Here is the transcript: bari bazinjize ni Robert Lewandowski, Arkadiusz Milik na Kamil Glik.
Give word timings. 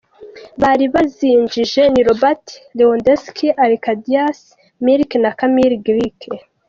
bari 0.61 0.85
bazinjize 0.93 1.81
ni 1.93 2.01
Robert 2.07 2.45
Lewandowski, 2.77 3.47
Arkadiusz 3.63 4.41
Milik 4.83 5.11
na 5.23 5.31
Kamil 5.39 5.73
Glik. 5.85 6.19